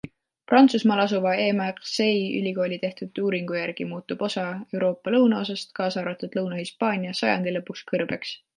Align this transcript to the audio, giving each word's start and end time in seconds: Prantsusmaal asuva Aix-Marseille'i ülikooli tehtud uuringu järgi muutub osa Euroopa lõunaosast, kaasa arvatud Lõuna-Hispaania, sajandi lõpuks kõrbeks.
Prantsusmaal 0.51 1.01
asuva 1.01 1.33
Aix-Marseille'i 1.35 2.31
ülikooli 2.39 2.79
tehtud 2.87 3.21
uuringu 3.25 3.59
järgi 3.59 3.87
muutub 3.91 4.25
osa 4.29 4.47
Euroopa 4.79 5.15
lõunaosast, 5.17 5.71
kaasa 5.81 6.03
arvatud 6.05 6.39
Lõuna-Hispaania, 6.41 7.17
sajandi 7.23 7.59
lõpuks 7.59 7.89
kõrbeks. 7.93 8.37